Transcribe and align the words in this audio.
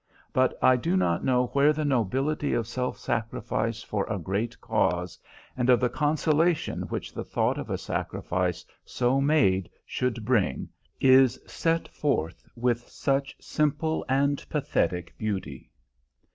But 0.33 0.57
I 0.63 0.77
do 0.77 0.97
not 0.97 1.23
know 1.23 1.45
where 1.53 1.71
the 1.73 1.85
nobility 1.85 2.55
of 2.55 2.65
self 2.65 2.97
sacrifice 2.97 3.83
for 3.83 4.07
a 4.09 4.17
great 4.17 4.59
cause, 4.59 5.19
and 5.55 5.69
of 5.69 5.79
the 5.79 5.89
consolation 5.91 6.81
which 6.89 7.13
the 7.13 7.23
thought 7.23 7.59
of 7.59 7.69
a 7.69 7.77
sacrifice 7.77 8.65
so 8.83 9.21
made 9.21 9.69
should 9.85 10.25
bring, 10.25 10.69
is 10.99 11.39
set 11.45 11.87
forth 11.87 12.43
with 12.55 12.89
such 12.89 13.35
simple 13.39 14.03
and 14.09 14.43
pathetic 14.49 15.15
beauty. 15.19 15.69